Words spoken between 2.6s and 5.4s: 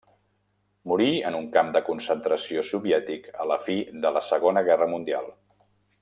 soviètic a la fi de la Segona Guerra Mundial.